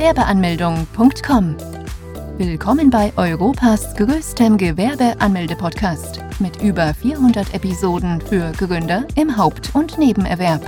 Gewerbeanmeldung.com. 0.00 1.56
Willkommen 2.38 2.88
bei 2.88 3.12
Europas 3.18 3.94
größtem 3.96 4.56
Gewerbeanmelde-Podcast 4.56 6.20
mit 6.38 6.62
über 6.62 6.94
400 6.94 7.52
Episoden 7.52 8.18
für 8.22 8.50
Gründer 8.52 9.06
im 9.14 9.36
Haupt- 9.36 9.74
und 9.74 9.98
Nebenerwerb. 9.98 10.62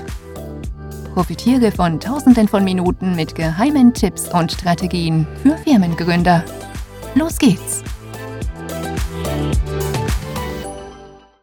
Profitiere 1.15 1.73
von 1.73 1.99
Tausenden 1.99 2.47
von 2.47 2.63
Minuten 2.63 3.17
mit 3.17 3.35
geheimen 3.35 3.95
Tipps 3.95 4.29
und 4.29 4.53
Strategien 4.53 5.27
für 5.43 5.57
Firmengründer. 5.57 6.45
Los 7.15 7.39
geht's! 7.39 7.83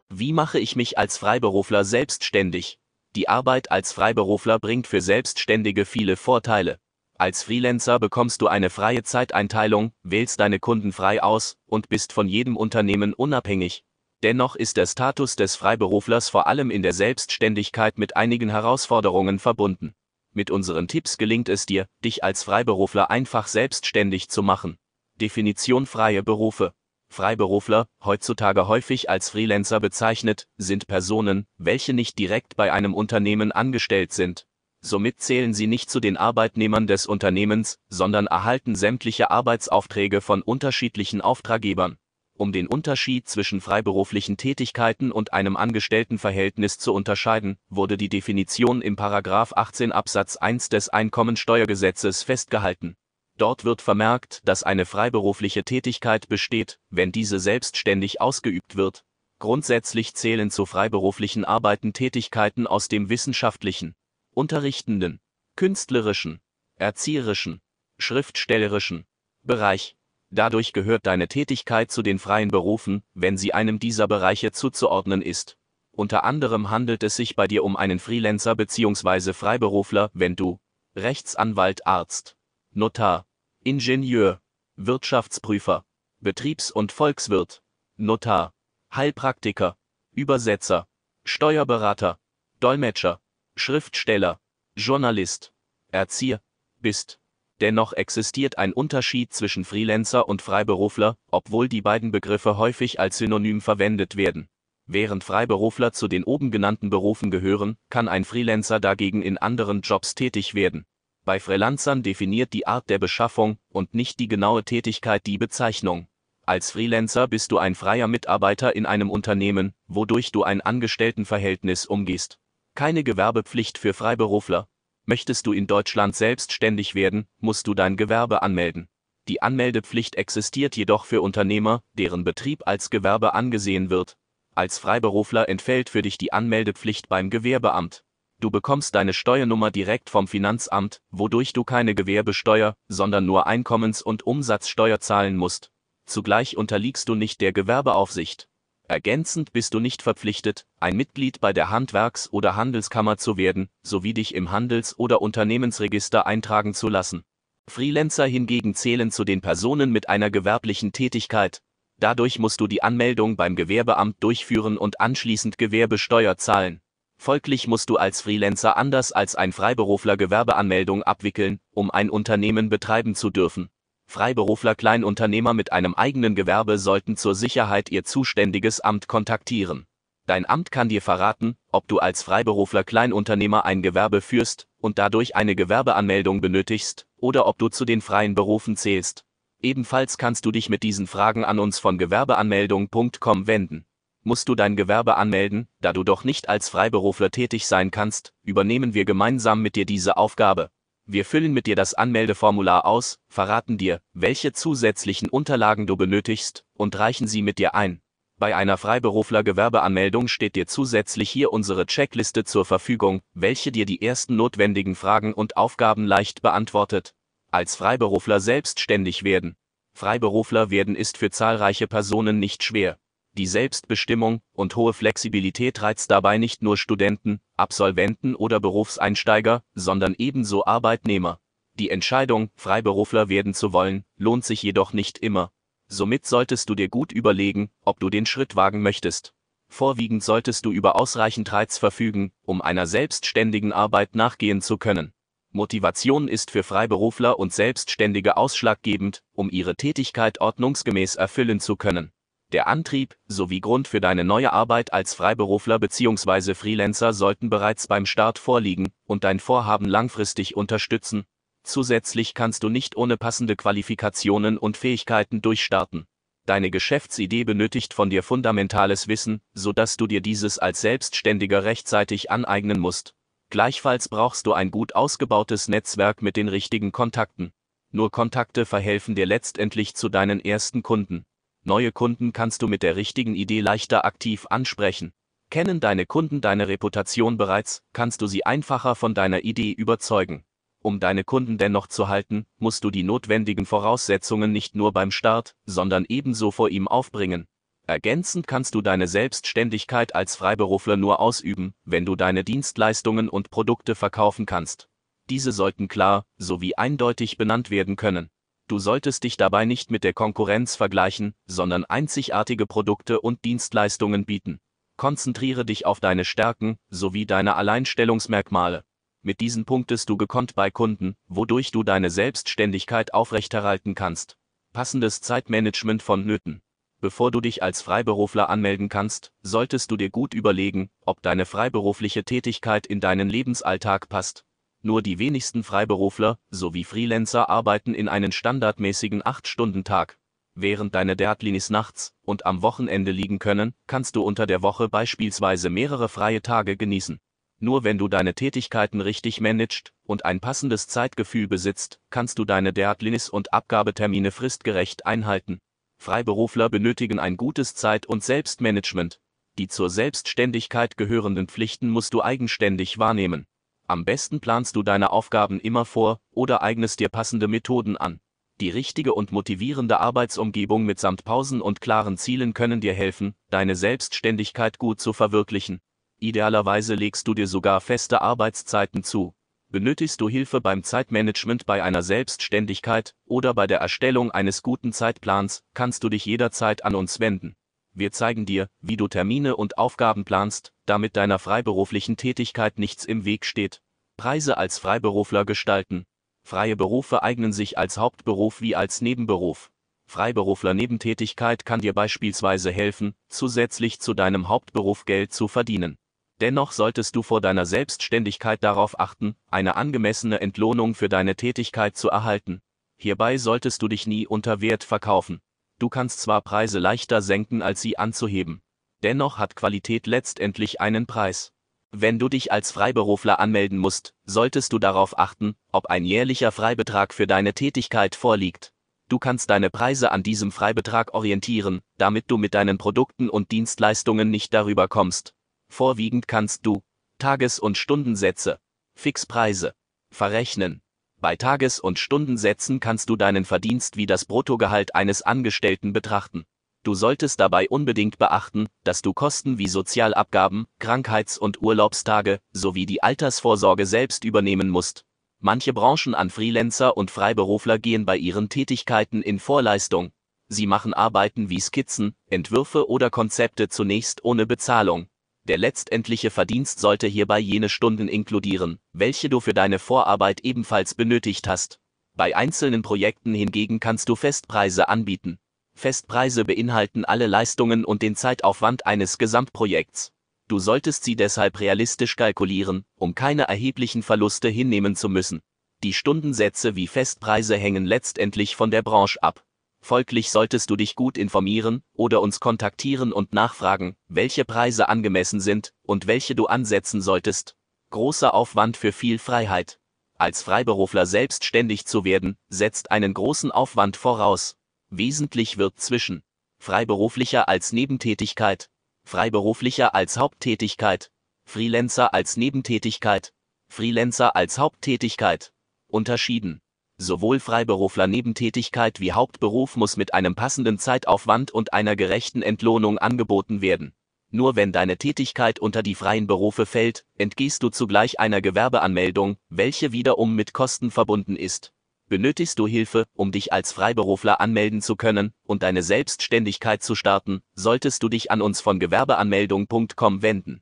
Wie 0.09 0.31
mache 0.31 0.59
ich 0.59 0.75
mich 0.75 0.99
als 0.99 1.17
Freiberufler 1.17 1.83
selbstständig? 1.83 2.77
Die 3.15 3.27
Arbeit 3.27 3.71
als 3.71 3.93
Freiberufler 3.93 4.59
bringt 4.59 4.85
für 4.85 5.01
Selbstständige 5.01 5.85
viele 5.85 6.17
Vorteile. 6.17 6.77
Als 7.21 7.43
Freelancer 7.43 7.99
bekommst 7.99 8.41
du 8.41 8.47
eine 8.47 8.69
freie 8.69 9.03
Zeiteinteilung, 9.03 9.91
wählst 10.03 10.39
deine 10.39 10.57
Kunden 10.57 10.93
frei 10.93 11.21
aus 11.21 11.57
und 11.65 11.89
bist 11.89 12.13
von 12.13 12.29
jedem 12.29 12.55
Unternehmen 12.55 13.13
unabhängig. 13.13 13.83
Dennoch 14.23 14.55
ist 14.55 14.77
der 14.77 14.85
Status 14.85 15.35
des 15.35 15.57
Freiberuflers 15.57 16.29
vor 16.29 16.47
allem 16.47 16.71
in 16.71 16.81
der 16.81 16.93
Selbstständigkeit 16.93 17.97
mit 17.97 18.15
einigen 18.15 18.47
Herausforderungen 18.47 19.37
verbunden. 19.37 19.93
Mit 20.31 20.49
unseren 20.49 20.87
Tipps 20.87 21.17
gelingt 21.17 21.49
es 21.49 21.65
dir, 21.65 21.87
dich 22.05 22.23
als 22.23 22.43
Freiberufler 22.43 23.11
einfach 23.11 23.47
selbstständig 23.47 24.29
zu 24.29 24.41
machen. 24.41 24.77
Definition 25.15 25.87
freie 25.87 26.23
Berufe. 26.23 26.71
Freiberufler, 27.09 27.87
heutzutage 28.01 28.69
häufig 28.69 29.09
als 29.09 29.29
Freelancer 29.29 29.81
bezeichnet, 29.81 30.47
sind 30.55 30.87
Personen, 30.87 31.47
welche 31.57 31.91
nicht 31.91 32.17
direkt 32.17 32.55
bei 32.55 32.71
einem 32.71 32.93
Unternehmen 32.93 33.51
angestellt 33.51 34.13
sind. 34.13 34.45
Somit 34.81 35.19
zählen 35.19 35.53
sie 35.53 35.67
nicht 35.67 35.89
zu 35.89 35.99
den 35.99 36.15
Arbeitnehmern 36.15 36.87
des 36.87 37.05
Unternehmens, 37.05 37.79
sondern 37.89 38.27
erhalten 38.27 38.75
sämtliche 38.75 39.29
Arbeitsaufträge 39.29 40.21
von 40.21 40.41
unterschiedlichen 40.41 41.21
Auftraggebern. 41.21 41.97
Um 42.39 42.53
den 42.53 42.67
Unterschied 42.67 43.27
zwischen 43.27 43.59
freiberuflichen 43.59 44.37
Tätigkeiten 44.37 45.11
und 45.11 45.33
einem 45.33 45.57
Angestelltenverhältnis 45.57 46.77
zu 46.77 46.93
unterscheiden, 46.93 47.57
wurde 47.67 47.97
die 47.97 48.07
Definition 48.07 48.81
im 48.81 48.95
Paragraph 48.95 49.51
18 49.53 49.91
Absatz 49.91 50.37
1 50.37 50.69
des 50.69 50.87
Einkommensteuergesetzes 50.87 52.23
festgehalten. 52.23 52.95
Dort 53.37 53.65
wird 53.65 53.81
vermerkt, 53.81 54.39
dass 54.45 54.63
eine 54.63 54.85
freiberufliche 54.85 55.65
Tätigkeit 55.65 56.29
besteht, 56.29 56.79
wenn 56.89 57.11
diese 57.11 57.41
selbstständig 57.41 58.21
ausgeübt 58.21 58.77
wird. 58.77 59.03
Grundsätzlich 59.39 60.13
zählen 60.13 60.49
zu 60.49 60.65
freiberuflichen 60.65 61.43
Arbeiten 61.43 61.91
Tätigkeiten 61.91 62.67
aus 62.67 62.87
dem 62.87 63.09
wissenschaftlichen, 63.09 63.95
unterrichtenden, 64.39 65.19
künstlerischen, 65.57 66.39
erzieherischen, 66.77 67.59
schriftstellerischen 67.97 69.05
Bereich. 69.43 69.97
Dadurch 70.29 70.71
gehört 70.71 71.07
deine 71.07 71.27
Tätigkeit 71.27 71.91
zu 71.91 72.03
den 72.03 72.19
freien 72.19 72.47
Berufen, 72.47 73.03
wenn 73.13 73.37
sie 73.37 73.53
einem 73.53 73.79
dieser 73.79 74.07
Bereiche 74.07 74.53
zuzuordnen 74.53 75.21
ist. 75.21 75.57
Unter 75.91 76.23
anderem 76.23 76.69
handelt 76.69 77.03
es 77.03 77.17
sich 77.17 77.35
bei 77.35 77.49
dir 77.49 77.65
um 77.65 77.75
einen 77.75 77.99
Freelancer 77.99 78.55
bzw. 78.55 79.33
Freiberufler, 79.33 80.09
wenn 80.13 80.37
du 80.37 80.61
Rechtsanwalt, 80.95 81.85
Arzt, 81.85 82.37
Notar, 82.71 83.25
Ingenieur, 83.65 84.39
Wirtschaftsprüfer, 84.77 85.83
Betriebs- 86.21 86.71
und 86.71 86.93
Volkswirt, 86.93 87.61
Notar, 87.97 88.53
Heilpraktiker, 88.95 89.75
Übersetzer, 90.13 90.87
Steuerberater, 91.25 92.19
Dolmetscher, 92.61 93.19
Schriftsteller, 93.59 94.39
Journalist, 94.75 95.51
Erzieher 95.91 96.41
bist. 96.79 97.19
Dennoch 97.59 97.91
existiert 97.91 98.57
ein 98.57 98.71
Unterschied 98.71 99.33
zwischen 99.33 99.65
Freelancer 99.65 100.29
und 100.29 100.41
Freiberufler, 100.41 101.17
obwohl 101.29 101.67
die 101.67 101.81
beiden 101.81 102.11
Begriffe 102.11 102.57
häufig 102.57 103.01
als 103.01 103.17
Synonym 103.17 103.59
verwendet 103.59 104.15
werden. 104.15 104.47
Während 104.87 105.25
Freiberufler 105.25 105.91
zu 105.91 106.07
den 106.07 106.23
oben 106.23 106.51
genannten 106.51 106.89
Berufen 106.89 107.31
gehören, 107.31 107.77
kann 107.89 108.07
ein 108.07 108.23
Freelancer 108.23 108.79
dagegen 108.79 109.21
in 109.21 109.37
anderen 109.37 109.81
Jobs 109.81 110.15
tätig 110.15 110.55
werden. 110.55 110.85
Bei 111.25 111.41
Freelancern 111.41 112.01
definiert 112.01 112.53
die 112.53 112.65
Art 112.65 112.89
der 112.89 112.97
Beschaffung 112.97 113.57
und 113.67 113.93
nicht 113.93 114.19
die 114.21 114.29
genaue 114.29 114.63
Tätigkeit 114.63 115.27
die 115.27 115.37
Bezeichnung. 115.37 116.07
Als 116.45 116.71
Freelancer 116.71 117.27
bist 117.27 117.51
du 117.51 117.57
ein 117.57 117.75
freier 117.75 118.07
Mitarbeiter 118.07 118.75
in 118.75 118.85
einem 118.85 119.11
Unternehmen, 119.11 119.73
wodurch 119.87 120.31
du 120.31 120.43
ein 120.43 120.61
Angestelltenverhältnis 120.61 121.85
umgehst. 121.85 122.39
Keine 122.79 123.03
Gewerbepflicht 123.03 123.77
für 123.77 123.93
Freiberufler. 123.93 124.65
Möchtest 125.03 125.45
du 125.45 125.51
in 125.51 125.67
Deutschland 125.67 126.15
selbstständig 126.15 126.95
werden, 126.95 127.27
musst 127.41 127.67
du 127.67 127.73
dein 127.73 127.97
Gewerbe 127.97 128.41
anmelden. 128.41 128.87
Die 129.27 129.41
Anmeldepflicht 129.41 130.15
existiert 130.15 130.77
jedoch 130.77 131.03
für 131.03 131.21
Unternehmer, 131.21 131.81
deren 131.91 132.23
Betrieb 132.23 132.65
als 132.65 132.89
Gewerbe 132.89 133.33
angesehen 133.33 133.89
wird. 133.89 134.15
Als 134.55 134.77
Freiberufler 134.77 135.49
entfällt 135.49 135.89
für 135.89 136.01
dich 136.01 136.17
die 136.17 136.31
Anmeldepflicht 136.31 137.09
beim 137.09 137.29
Gewerbeamt. 137.29 138.05
Du 138.39 138.49
bekommst 138.49 138.95
deine 138.95 139.11
Steuernummer 139.11 139.71
direkt 139.71 140.09
vom 140.09 140.29
Finanzamt, 140.29 141.01
wodurch 141.11 141.51
du 141.51 141.65
keine 141.65 141.95
Gewerbesteuer, 141.95 142.75
sondern 142.87 143.25
nur 143.25 143.45
Einkommens- 143.45 144.01
und 144.01 144.25
Umsatzsteuer 144.25 145.01
zahlen 145.01 145.35
musst. 145.35 145.69
Zugleich 146.05 146.55
unterliegst 146.55 147.09
du 147.09 147.15
nicht 147.15 147.41
der 147.41 147.51
Gewerbeaufsicht. 147.51 148.48
Ergänzend 148.89 149.53
bist 149.53 149.75
du 149.75 149.79
nicht 149.79 150.01
verpflichtet, 150.01 150.65
ein 150.79 150.97
Mitglied 150.97 151.39
bei 151.39 151.53
der 151.53 151.69
Handwerks- 151.69 152.27
oder 152.33 152.55
Handelskammer 152.55 153.17
zu 153.17 153.37
werden, 153.37 153.69
sowie 153.83 154.15
dich 154.15 154.33
im 154.33 154.49
Handels- 154.49 154.97
oder 154.97 155.21
Unternehmensregister 155.21 156.25
eintragen 156.25 156.73
zu 156.73 156.89
lassen. 156.89 157.23
Freelancer 157.69 158.25
hingegen 158.25 158.73
zählen 158.73 159.11
zu 159.11 159.25
den 159.25 159.41
Personen 159.41 159.91
mit 159.91 160.09
einer 160.09 160.31
gewerblichen 160.31 160.91
Tätigkeit. 160.91 161.61
Dadurch 161.99 162.39
musst 162.39 162.61
du 162.61 162.67
die 162.67 162.81
Anmeldung 162.81 163.35
beim 163.35 163.55
Gewerbeamt 163.55 164.23
durchführen 164.23 164.75
und 164.75 164.99
anschließend 164.99 165.59
Gewerbesteuer 165.59 166.37
zahlen. 166.37 166.81
Folglich 167.19 167.67
musst 167.67 167.91
du 167.91 167.97
als 167.97 168.21
Freelancer 168.21 168.75
anders 168.75 169.11
als 169.11 169.35
ein 169.35 169.51
Freiberufler 169.51 170.17
Gewerbeanmeldung 170.17 171.03
abwickeln, 171.03 171.59
um 171.75 171.91
ein 171.91 172.09
Unternehmen 172.09 172.69
betreiben 172.69 173.13
zu 173.13 173.29
dürfen. 173.29 173.69
Freiberufler 174.09 174.73
Kleinunternehmer 174.73 175.53
mit 175.53 175.71
einem 175.71 175.93
eigenen 175.93 176.33
Gewerbe 176.33 176.79
sollten 176.79 177.15
zur 177.15 177.35
Sicherheit 177.35 177.91
ihr 177.91 178.03
zuständiges 178.03 178.79
Amt 178.79 179.07
kontaktieren. 179.07 179.85
Dein 180.25 180.49
Amt 180.49 180.71
kann 180.71 180.89
dir 180.89 181.03
verraten, 181.03 181.57
ob 181.71 181.87
du 181.87 181.99
als 181.99 182.23
Freiberufler 182.23 182.83
Kleinunternehmer 182.83 183.65
ein 183.65 183.83
Gewerbe 183.83 184.21
führst 184.21 184.67
und 184.79 184.97
dadurch 184.97 185.35
eine 185.35 185.55
Gewerbeanmeldung 185.55 186.41
benötigst, 186.41 187.05
oder 187.17 187.45
ob 187.45 187.59
du 187.59 187.69
zu 187.69 187.85
den 187.85 188.01
freien 188.01 188.33
Berufen 188.33 188.75
zählst. 188.75 189.25
Ebenfalls 189.61 190.17
kannst 190.17 190.43
du 190.43 190.51
dich 190.51 190.69
mit 190.69 190.81
diesen 190.81 191.05
Fragen 191.05 191.45
an 191.45 191.59
uns 191.59 191.77
von 191.77 191.99
gewerbeanmeldung.com 191.99 193.45
wenden. 193.45 193.85
Musst 194.23 194.49
du 194.49 194.55
dein 194.55 194.75
Gewerbe 194.75 195.17
anmelden, 195.17 195.67
da 195.81 195.93
du 195.93 196.03
doch 196.03 196.23
nicht 196.23 196.49
als 196.49 196.67
Freiberufler 196.67 197.29
tätig 197.29 197.67
sein 197.67 197.91
kannst, 197.91 198.33
übernehmen 198.41 198.95
wir 198.95 199.05
gemeinsam 199.05 199.61
mit 199.61 199.75
dir 199.75 199.85
diese 199.85 200.17
Aufgabe. 200.17 200.71
Wir 201.11 201.25
füllen 201.25 201.53
mit 201.53 201.65
dir 201.65 201.75
das 201.75 201.95
Anmeldeformular 201.95 202.85
aus, 202.85 203.17
verraten 203.29 203.79
dir, 203.79 203.99
welche 204.13 204.53
zusätzlichen 204.53 205.27
Unterlagen 205.27 205.87
du 205.87 205.97
benötigst, 205.97 206.65
und 206.75 206.99
reichen 206.99 207.27
sie 207.27 207.41
mit 207.41 207.57
dir 207.57 207.73
ein. 207.73 207.99
Bei 208.37 208.55
einer 208.55 208.77
Freiberufler-Gewerbeanmeldung 208.77 210.27
steht 210.27 210.55
dir 210.55 210.67
zusätzlich 210.67 211.31
hier 211.31 211.51
unsere 211.51 211.87
Checkliste 211.87 212.43
zur 212.43 212.63
Verfügung, 212.63 213.21
welche 213.33 213.71
dir 213.71 213.87
die 213.87 214.03
ersten 214.03 214.35
notwendigen 214.35 214.93
Fragen 214.93 215.33
und 215.33 215.57
Aufgaben 215.57 216.05
leicht 216.05 216.43
beantwortet. 216.43 217.15
Als 217.49 217.75
Freiberufler 217.75 218.39
selbstständig 218.39 219.23
werden. 219.23 219.55
Freiberufler 219.95 220.69
werden 220.69 220.95
ist 220.95 221.17
für 221.17 221.31
zahlreiche 221.31 221.87
Personen 221.87 222.37
nicht 222.37 222.63
schwer. 222.63 222.99
Die 223.39 223.47
Selbstbestimmung 223.47 224.41
und 224.51 224.75
hohe 224.75 224.91
Flexibilität 224.91 225.81
reizt 225.81 226.11
dabei 226.11 226.37
nicht 226.37 226.61
nur 226.61 226.75
Studenten, 226.75 227.39
Absolventen 227.55 228.35
oder 228.35 228.59
Berufseinsteiger, 228.59 229.63
sondern 229.73 230.13
ebenso 230.17 230.65
Arbeitnehmer. 230.65 231.39
Die 231.75 231.89
Entscheidung, 231.89 232.49
Freiberufler 232.57 233.29
werden 233.29 233.53
zu 233.53 233.71
wollen, 233.71 234.03
lohnt 234.17 234.43
sich 234.43 234.61
jedoch 234.61 234.91
nicht 234.91 235.19
immer. 235.19 235.53
Somit 235.87 236.25
solltest 236.25 236.69
du 236.69 236.75
dir 236.75 236.89
gut 236.89 237.13
überlegen, 237.13 237.71
ob 237.85 238.01
du 238.01 238.09
den 238.09 238.25
Schritt 238.25 238.57
wagen 238.57 238.81
möchtest. 238.81 239.33
Vorwiegend 239.69 240.21
solltest 240.21 240.65
du 240.65 240.73
über 240.73 240.97
ausreichend 240.97 241.49
Reiz 241.53 241.77
verfügen, 241.77 242.33
um 242.43 242.61
einer 242.61 242.87
selbstständigen 242.87 243.71
Arbeit 243.71 244.15
nachgehen 244.15 244.61
zu 244.61 244.77
können. 244.77 245.13
Motivation 245.51 246.27
ist 246.27 246.51
für 246.51 246.63
Freiberufler 246.63 247.39
und 247.39 247.53
Selbstständige 247.53 248.35
ausschlaggebend, 248.35 249.23
um 249.31 249.49
ihre 249.49 249.77
Tätigkeit 249.77 250.41
ordnungsgemäß 250.41 251.15
erfüllen 251.15 251.61
zu 251.61 251.77
können. 251.77 252.11
Der 252.51 252.67
Antrieb 252.67 253.15
sowie 253.27 253.59
Grund 253.59 253.87
für 253.87 254.01
deine 254.01 254.23
neue 254.23 254.51
Arbeit 254.51 254.91
als 254.91 255.13
Freiberufler 255.13 255.77
bzw. 255.77 256.55
Freelancer 256.55 257.13
sollten 257.13 257.51
bereits 257.51 257.85
beim 257.85 258.07
Start 258.07 258.39
vorliegen 258.39 258.91
und 259.05 259.23
dein 259.23 259.39
Vorhaben 259.39 259.85
langfristig 259.85 260.57
unterstützen. 260.57 261.25
Zusätzlich 261.63 262.33
kannst 262.33 262.63
du 262.63 262.69
nicht 262.69 262.97
ohne 262.97 263.17
passende 263.17 263.55
Qualifikationen 263.55 264.57
und 264.57 264.77
Fähigkeiten 264.77 265.43
durchstarten. 265.43 266.07
Deine 266.47 266.71
Geschäftsidee 266.71 267.43
benötigt 267.43 267.93
von 267.93 268.09
dir 268.09 268.23
fundamentales 268.23 269.07
Wissen, 269.07 269.41
sodass 269.53 269.97
du 269.97 270.07
dir 270.07 270.21
dieses 270.21 270.57
als 270.57 270.81
Selbstständiger 270.81 271.63
rechtzeitig 271.63 272.31
aneignen 272.31 272.79
musst. 272.79 273.13
Gleichfalls 273.51 274.09
brauchst 274.09 274.47
du 274.47 274.53
ein 274.53 274.71
gut 274.71 274.95
ausgebautes 274.95 275.67
Netzwerk 275.67 276.23
mit 276.23 276.35
den 276.35 276.47
richtigen 276.47 276.91
Kontakten. 276.91 277.51
Nur 277.91 278.09
Kontakte 278.09 278.65
verhelfen 278.65 279.13
dir 279.13 279.27
letztendlich 279.27 279.93
zu 279.93 280.09
deinen 280.09 280.39
ersten 280.39 280.81
Kunden. 280.81 281.25
Neue 281.63 281.91
Kunden 281.91 282.33
kannst 282.33 282.61
du 282.61 282.67
mit 282.67 282.83
der 282.83 282.95
richtigen 282.95 283.35
Idee 283.35 283.61
leichter 283.61 284.05
aktiv 284.05 284.45
ansprechen. 284.49 285.11
Kennen 285.49 285.79
deine 285.79 286.05
Kunden 286.05 286.41
deine 286.41 286.67
Reputation 286.67 287.37
bereits, 287.37 287.81
kannst 287.91 288.21
du 288.21 288.27
sie 288.27 288.45
einfacher 288.45 288.95
von 288.95 289.13
deiner 289.13 289.43
Idee 289.43 289.71
überzeugen. 289.71 290.43
Um 290.81 290.99
deine 290.99 291.23
Kunden 291.23 291.57
dennoch 291.57 291.87
zu 291.87 292.07
halten, 292.07 292.45
musst 292.57 292.83
du 292.83 292.91
die 292.91 293.03
notwendigen 293.03 293.65
Voraussetzungen 293.65 294.51
nicht 294.51 294.75
nur 294.75 294.93
beim 294.93 295.11
Start, 295.11 295.55
sondern 295.65 296.05
ebenso 296.07 296.51
vor 296.51 296.69
ihm 296.69 296.87
aufbringen. 296.87 297.47
Ergänzend 297.85 298.47
kannst 298.47 298.75
du 298.75 298.81
deine 298.81 299.07
Selbstständigkeit 299.07 300.15
als 300.15 300.35
Freiberufler 300.35 300.95
nur 300.95 301.19
ausüben, 301.19 301.73
wenn 301.83 302.05
du 302.05 302.15
deine 302.15 302.43
Dienstleistungen 302.43 303.27
und 303.27 303.49
Produkte 303.49 303.95
verkaufen 303.95 304.45
kannst. 304.45 304.87
Diese 305.29 305.51
sollten 305.51 305.87
klar 305.87 306.25
sowie 306.37 306.75
eindeutig 306.75 307.37
benannt 307.37 307.71
werden 307.71 307.95
können. 307.95 308.29
Du 308.69 308.77
solltest 308.77 309.23
dich 309.23 309.35
dabei 309.35 309.65
nicht 309.65 309.89
mit 309.89 310.03
der 310.03 310.13
Konkurrenz 310.13 310.75
vergleichen, 310.75 311.33
sondern 311.47 311.85
einzigartige 311.85 312.67
Produkte 312.67 313.19
und 313.19 313.43
Dienstleistungen 313.43 314.25
bieten. 314.25 314.59
Konzentriere 314.95 315.65
dich 315.65 315.87
auf 315.87 315.99
deine 315.99 316.23
Stärken 316.23 316.77
sowie 316.87 317.25
deine 317.25 317.55
Alleinstellungsmerkmale. 317.55 318.83
Mit 319.23 319.39
diesen 319.39 319.65
punktest 319.65 320.07
du 320.07 320.17
gekonnt 320.17 320.53
bei 320.53 320.69
Kunden, 320.69 321.15
wodurch 321.27 321.71
du 321.71 321.81
deine 321.81 322.11
Selbstständigkeit 322.11 323.11
aufrechterhalten 323.11 323.95
kannst. 323.95 324.37
Passendes 324.71 325.19
Zeitmanagement 325.21 326.03
vonnöten. 326.03 326.61
Bevor 327.01 327.31
du 327.31 327.41
dich 327.41 327.63
als 327.63 327.81
Freiberufler 327.81 328.51
anmelden 328.51 328.87
kannst, 328.87 329.31
solltest 329.41 329.89
du 329.89 329.97
dir 329.97 330.11
gut 330.11 330.35
überlegen, 330.35 330.91
ob 331.07 331.23
deine 331.23 331.47
freiberufliche 331.47 332.23
Tätigkeit 332.23 332.85
in 332.85 332.99
deinen 332.99 333.29
Lebensalltag 333.29 334.09
passt. 334.09 334.45
Nur 334.81 335.01
die 335.01 335.19
wenigsten 335.19 335.63
Freiberufler 335.63 336.39
sowie 336.51 336.85
Freelancer 336.85 337.49
arbeiten 337.49 337.93
in 337.93 338.07
einen 338.07 338.31
standardmäßigen 338.31 339.21
8-Stunden-Tag. 339.23 340.17
Während 340.55 340.95
deine 340.95 341.15
Deadlines 341.15 341.69
nachts 341.69 342.13
und 342.21 342.45
am 342.45 342.61
Wochenende 342.61 343.11
liegen 343.11 343.39
können, 343.39 343.73
kannst 343.87 344.15
du 344.15 344.23
unter 344.23 344.47
der 344.47 344.61
Woche 344.61 344.87
beispielsweise 344.87 345.69
mehrere 345.69 346.07
freie 346.07 346.41
Tage 346.41 346.77
genießen. 346.77 347.19
Nur 347.59 347.83
wenn 347.83 347.97
du 347.97 348.07
deine 348.07 348.33
Tätigkeiten 348.33 349.01
richtig 349.01 349.41
managst 349.41 349.91
und 350.03 350.23
ein 350.23 350.39
passendes 350.39 350.87
Zeitgefühl 350.87 351.49
besitzt, 351.49 351.99
kannst 352.09 352.39
du 352.39 352.45
deine 352.45 352.71
Deadlines 352.71 353.29
und 353.29 353.51
Abgabetermine 353.51 354.31
fristgerecht 354.31 355.05
einhalten. 355.05 355.59
Freiberufler 355.97 356.69
benötigen 356.69 357.19
ein 357.19 357.35
gutes 357.35 357.75
Zeit- 357.75 358.05
und 358.05 358.23
Selbstmanagement. 358.23 359.19
Die 359.57 359.67
zur 359.67 359.89
Selbstständigkeit 359.89 360.95
gehörenden 360.95 361.49
Pflichten 361.49 361.89
musst 361.89 362.13
du 362.13 362.23
eigenständig 362.23 362.97
wahrnehmen. 362.97 363.45
Am 363.89 364.05
besten 364.05 364.39
planst 364.39 364.75
du 364.75 364.83
deine 364.83 365.11
Aufgaben 365.11 365.59
immer 365.59 365.83
vor 365.83 366.19
oder 366.29 366.61
eignest 366.61 366.99
dir 366.99 367.09
passende 367.09 367.47
Methoden 367.47 367.97
an. 367.97 368.19
Die 368.61 368.69
richtige 368.69 369.15
und 369.15 369.31
motivierende 369.31 369.99
Arbeitsumgebung 369.99 370.85
mitsamt 370.85 371.23
Pausen 371.23 371.59
und 371.59 371.81
klaren 371.81 372.15
Zielen 372.15 372.53
können 372.53 372.81
dir 372.81 372.93
helfen, 372.93 373.33
deine 373.49 373.75
Selbstständigkeit 373.75 374.77
gut 374.77 375.01
zu 375.01 375.11
verwirklichen. 375.11 375.81
Idealerweise 376.19 376.93
legst 376.93 377.27
du 377.27 377.33
dir 377.33 377.47
sogar 377.47 377.81
feste 377.81 378.21
Arbeitszeiten 378.21 379.03
zu. 379.03 379.33
Benötigst 379.69 380.21
du 380.21 380.29
Hilfe 380.29 380.61
beim 380.61 380.83
Zeitmanagement 380.83 381.65
bei 381.65 381.81
einer 381.81 382.03
Selbstständigkeit 382.03 383.15
oder 383.25 383.55
bei 383.55 383.65
der 383.65 383.79
Erstellung 383.79 384.29
eines 384.29 384.61
guten 384.61 384.93
Zeitplans, 384.93 385.63
kannst 385.73 386.03
du 386.03 386.09
dich 386.09 386.25
jederzeit 386.25 386.85
an 386.85 386.93
uns 386.93 387.19
wenden. 387.19 387.55
Wir 387.93 388.11
zeigen 388.11 388.45
dir, 388.45 388.69
wie 388.81 388.97
du 388.97 389.07
Termine 389.07 389.55
und 389.55 389.77
Aufgaben 389.77 390.25
planst, 390.25 390.73
damit 390.85 391.17
deiner 391.17 391.39
freiberuflichen 391.39 392.17
Tätigkeit 392.17 392.79
nichts 392.79 393.05
im 393.05 393.25
Weg 393.25 393.45
steht. 393.45 393.81
Preise 394.17 394.57
als 394.57 394.77
Freiberufler 394.77 395.45
gestalten. 395.45 396.05
Freie 396.43 396.75
Berufe 396.75 397.23
eignen 397.23 397.53
sich 397.53 397.77
als 397.77 397.97
Hauptberuf 397.97 398.61
wie 398.61 398.75
als 398.75 399.01
Nebenberuf. 399.01 399.71
Freiberufler 400.07 400.73
Nebentätigkeit 400.73 401.65
kann 401.65 401.81
dir 401.81 401.93
beispielsweise 401.93 402.71
helfen, 402.71 403.13
zusätzlich 403.27 403.99
zu 403.99 404.13
deinem 404.13 404.47
Hauptberuf 404.47 405.05
Geld 405.05 405.31
zu 405.31 405.47
verdienen. 405.47 405.97
Dennoch 406.41 406.71
solltest 406.71 407.15
du 407.15 407.21
vor 407.21 407.41
deiner 407.41 407.65
Selbstständigkeit 407.65 408.63
darauf 408.63 408.99
achten, 408.99 409.35
eine 409.51 409.75
angemessene 409.75 410.41
Entlohnung 410.41 410.95
für 410.95 411.09
deine 411.09 411.35
Tätigkeit 411.35 411.97
zu 411.97 412.09
erhalten. 412.09 412.61
Hierbei 412.97 413.37
solltest 413.37 413.81
du 413.81 413.87
dich 413.87 414.07
nie 414.07 414.25
unter 414.25 414.61
Wert 414.61 414.83
verkaufen. 414.83 415.41
Du 415.79 415.89
kannst 415.89 416.19
zwar 416.19 416.41
Preise 416.41 416.77
leichter 416.77 417.21
senken, 417.21 417.61
als 417.61 417.81
sie 417.81 417.97
anzuheben. 417.97 418.61
Dennoch 419.01 419.37
hat 419.37 419.55
Qualität 419.55 420.07
letztendlich 420.07 420.81
einen 420.81 421.07
Preis. 421.07 421.53
Wenn 421.91 422.19
du 422.19 422.29
dich 422.29 422.51
als 422.51 422.71
Freiberufler 422.71 423.39
anmelden 423.39 423.79
musst, 423.79 424.13
solltest 424.25 424.73
du 424.73 424.79
darauf 424.79 425.17
achten, 425.17 425.55
ob 425.71 425.87
ein 425.87 426.03
jährlicher 426.05 426.51
Freibetrag 426.51 427.13
für 427.13 427.25
deine 427.25 427.53
Tätigkeit 427.53 428.13
vorliegt. 428.15 428.73
Du 429.07 429.17
kannst 429.17 429.49
deine 429.49 429.71
Preise 429.71 430.11
an 430.11 430.21
diesem 430.21 430.51
Freibetrag 430.51 431.15
orientieren, 431.15 431.81
damit 431.97 432.29
du 432.29 432.37
mit 432.37 432.53
deinen 432.53 432.77
Produkten 432.77 433.27
und 433.27 433.51
Dienstleistungen 433.51 434.29
nicht 434.29 434.53
darüber 434.53 434.87
kommst. 434.87 435.33
Vorwiegend 435.71 436.27
kannst 436.27 436.65
du 436.65 436.83
Tages- 437.17 437.57
und 437.57 437.77
Stundensätze, 437.77 438.59
Fixpreise, 438.95 439.73
verrechnen. 440.11 440.81
Bei 441.21 441.35
Tages- 441.35 441.81
und 441.81 441.99
Stundensätzen 441.99 442.79
kannst 442.79 443.09
du 443.09 443.17
deinen 443.17 443.43
Verdienst 443.43 443.97
wie 443.97 444.05
das 444.05 444.23
Bruttogehalt 444.23 444.95
eines 444.95 445.21
Angestellten 445.21 445.91
betrachten. 445.91 446.45
Du 446.83 446.93
solltest 446.93 447.41
dabei 447.41 447.67
unbedingt 447.67 448.17
beachten, 448.17 448.67
dass 448.85 449.01
du 449.01 449.11
Kosten 449.13 449.57
wie 449.57 449.67
Sozialabgaben, 449.67 450.65
Krankheits- 450.79 451.37
und 451.37 451.61
Urlaubstage 451.61 452.39
sowie 452.53 452.85
die 452.85 453.03
Altersvorsorge 453.03 453.85
selbst 453.85 454.23
übernehmen 454.23 454.69
musst. 454.69 455.03
Manche 455.41 455.73
Branchen 455.73 456.15
an 456.15 456.29
Freelancer 456.29 456.95
und 456.95 457.11
Freiberufler 457.11 457.79
gehen 457.79 458.05
bei 458.05 458.15
ihren 458.15 458.47
Tätigkeiten 458.47 459.21
in 459.21 459.39
Vorleistung. 459.39 460.11
Sie 460.47 460.67
machen 460.67 460.93
Arbeiten 460.93 461.49
wie 461.49 461.59
Skizzen, 461.59 462.15
Entwürfe 462.29 462.89
oder 462.89 463.09
Konzepte 463.09 463.67
zunächst 463.67 464.23
ohne 464.23 464.45
Bezahlung. 464.45 465.09
Der 465.49 465.57
letztendliche 465.57 466.29
Verdienst 466.29 466.79
sollte 466.79 467.07
hierbei 467.07 467.39
jene 467.39 467.69
Stunden 467.69 468.07
inkludieren, 468.07 468.77
welche 468.93 469.29
du 469.29 469.39
für 469.39 469.55
deine 469.55 469.79
Vorarbeit 469.79 470.41
ebenfalls 470.41 470.93
benötigt 470.93 471.47
hast. 471.47 471.79
Bei 472.15 472.35
einzelnen 472.35 472.83
Projekten 472.83 473.33
hingegen 473.33 473.79
kannst 473.79 474.09
du 474.09 474.15
Festpreise 474.15 474.89
anbieten. 474.89 475.39
Festpreise 475.73 476.45
beinhalten 476.45 477.03
alle 477.03 477.25
Leistungen 477.25 477.83
und 477.83 478.03
den 478.03 478.15
Zeitaufwand 478.15 478.85
eines 478.85 479.17
Gesamtprojekts. 479.17 480.11
Du 480.47 480.59
solltest 480.59 481.03
sie 481.03 481.15
deshalb 481.15 481.59
realistisch 481.59 482.15
kalkulieren, 482.15 482.85
um 482.95 483.15
keine 483.15 483.47
erheblichen 483.47 484.03
Verluste 484.03 484.49
hinnehmen 484.49 484.95
zu 484.95 485.09
müssen. 485.09 485.41
Die 485.81 485.93
Stundensätze 485.93 486.75
wie 486.75 486.85
Festpreise 486.85 487.57
hängen 487.57 487.87
letztendlich 487.87 488.55
von 488.55 488.69
der 488.69 488.83
Branche 488.83 489.23
ab. 489.23 489.43
Folglich 489.81 490.29
solltest 490.29 490.69
du 490.69 490.75
dich 490.75 490.95
gut 490.95 491.17
informieren 491.17 491.83
oder 491.93 492.21
uns 492.21 492.39
kontaktieren 492.39 493.13
und 493.13 493.33
nachfragen, 493.33 493.95
welche 494.07 494.45
Preise 494.45 494.89
angemessen 494.89 495.39
sind 495.39 495.73
und 495.83 496.07
welche 496.07 496.35
du 496.35 496.47
ansetzen 496.47 497.01
solltest. 497.01 497.55
Großer 497.89 498.33
Aufwand 498.33 498.77
für 498.77 498.91
viel 498.91 499.19
Freiheit. 499.19 499.79
Als 500.15 500.43
Freiberufler 500.43 501.05
selbstständig 501.05 501.85
zu 501.85 502.03
werden, 502.03 502.37
setzt 502.49 502.91
einen 502.91 503.13
großen 503.13 503.51
Aufwand 503.51 503.95
voraus. 503.97 504.57
Wesentlich 504.89 505.57
wird 505.57 505.79
zwischen 505.79 506.23
Freiberuflicher 506.59 507.47
als 507.47 507.71
Nebentätigkeit, 507.71 508.69
Freiberuflicher 509.05 509.95
als 509.95 510.17
Haupttätigkeit, 510.17 511.09
Freelancer 511.45 512.13
als 512.13 512.37
Nebentätigkeit, 512.37 513.33
Freelancer 513.69 514.35
als 514.35 514.57
Haupttätigkeit 514.57 515.53
unterschieden. 515.87 516.61
Sowohl 517.01 517.39
Freiberufler 517.39 518.07
Nebentätigkeit 518.07 518.99
wie 518.99 519.13
Hauptberuf 519.13 519.77
muss 519.77 519.95
mit 519.95 520.13
einem 520.13 520.35
passenden 520.35 520.77
Zeitaufwand 520.77 521.49
und 521.49 521.71
einer 521.71 521.95
gerechten 521.95 522.41
Entlohnung 522.41 522.97
angeboten 522.97 523.61
werden. 523.61 523.93
Nur 524.31 524.57
wenn 524.57 524.73
deine 524.73 524.97
Tätigkeit 524.97 525.59
unter 525.59 525.81
die 525.81 525.95
freien 525.95 526.27
Berufe 526.27 526.65
fällt, 526.65 527.05
entgehst 527.17 527.63
du 527.63 527.69
zugleich 527.69 528.19
einer 528.19 528.41
Gewerbeanmeldung, 528.41 529.37
welche 529.47 529.93
wiederum 529.93 530.35
mit 530.35 530.51
Kosten 530.51 530.91
verbunden 530.91 531.37
ist. 531.37 531.71
Benötigst 532.09 532.59
du 532.59 532.67
Hilfe, 532.67 533.05
um 533.13 533.31
dich 533.31 533.53
als 533.53 533.71
Freiberufler 533.71 534.41
anmelden 534.41 534.81
zu 534.81 534.97
können 534.97 535.31
und 535.45 535.63
deine 535.63 535.83
Selbstständigkeit 535.83 536.83
zu 536.83 536.95
starten, 536.95 537.41
solltest 537.53 538.03
du 538.03 538.09
dich 538.09 538.29
an 538.29 538.41
uns 538.41 538.59
von 538.59 538.77
gewerbeanmeldung.com 538.77 540.21
wenden. 540.21 540.61